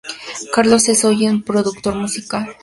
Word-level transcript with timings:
Carlos 0.51 0.89
es 0.89 1.05
hoy 1.05 1.13
en 1.13 1.19
día 1.19 1.33
es 1.33 1.43
productor 1.43 1.93
musical. 1.93 2.55